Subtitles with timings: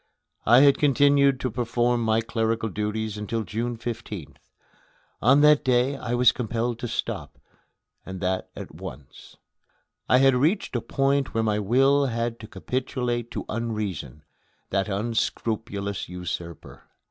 [0.47, 4.37] I had continued to perform my clerical duties until June 15th.
[5.21, 7.37] On that day I was compelled to stop,
[8.03, 9.37] and that at once.
[10.09, 14.23] I had reached a point where my will had to capitulate to Unreason
[14.71, 16.81] that unscrupulous usurper.